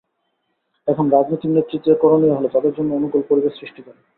[0.87, 3.99] এখন রাজনৈতিক নেতৃত্বের করণীয় হলো তঁাদের জন্য অনুকূল পরিবেশ সৃষ্টি করা।